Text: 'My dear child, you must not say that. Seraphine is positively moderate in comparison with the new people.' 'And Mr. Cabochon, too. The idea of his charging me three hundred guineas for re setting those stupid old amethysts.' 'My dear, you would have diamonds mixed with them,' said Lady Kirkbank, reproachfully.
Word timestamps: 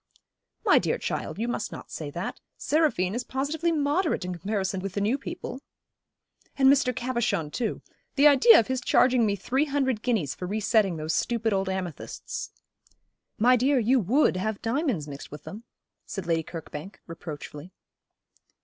'My 0.65 0.79
dear 0.79 0.97
child, 0.97 1.37
you 1.37 1.47
must 1.47 1.71
not 1.71 1.91
say 1.91 2.09
that. 2.09 2.39
Seraphine 2.57 3.13
is 3.13 3.23
positively 3.23 3.71
moderate 3.71 4.25
in 4.25 4.33
comparison 4.33 4.81
with 4.81 4.93
the 4.93 4.99
new 4.99 5.15
people.' 5.15 5.61
'And 6.57 6.67
Mr. 6.73 6.91
Cabochon, 6.91 7.51
too. 7.51 7.83
The 8.15 8.25
idea 8.27 8.59
of 8.59 8.65
his 8.65 8.81
charging 8.81 9.27
me 9.27 9.35
three 9.35 9.65
hundred 9.65 10.01
guineas 10.01 10.33
for 10.33 10.47
re 10.47 10.59
setting 10.59 10.95
those 10.97 11.13
stupid 11.13 11.53
old 11.53 11.69
amethysts.' 11.69 12.49
'My 13.37 13.55
dear, 13.55 13.77
you 13.77 13.99
would 13.99 14.37
have 14.37 14.59
diamonds 14.63 15.07
mixed 15.07 15.29
with 15.29 15.43
them,' 15.43 15.65
said 16.07 16.25
Lady 16.25 16.41
Kirkbank, 16.41 16.95
reproachfully. 17.05 17.71